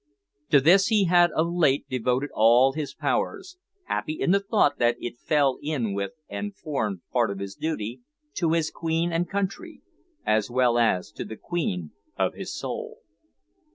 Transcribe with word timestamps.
To 0.49 0.59
this 0.59 0.87
he 0.87 1.05
had 1.05 1.29
of 1.33 1.53
late 1.53 1.85
devoted 1.87 2.31
all 2.33 2.73
his 2.73 2.95
powers, 2.95 3.59
happy 3.85 4.13
in 4.13 4.31
the 4.31 4.39
thought 4.39 4.79
that 4.79 4.95
it 4.99 5.19
fell 5.19 5.59
in 5.61 5.93
with 5.93 6.13
and 6.27 6.55
formed 6.55 7.01
part 7.13 7.29
of 7.29 7.37
his 7.37 7.53
duty, 7.53 8.01
to 8.33 8.53
his 8.53 8.71
Queen 8.71 9.11
and 9.11 9.29
country, 9.29 9.83
as 10.25 10.49
well 10.49 10.79
as 10.79 11.11
to 11.11 11.23
the 11.23 11.37
"Queen 11.37 11.91
of 12.17 12.33
his 12.33 12.51
soul." 12.51 13.01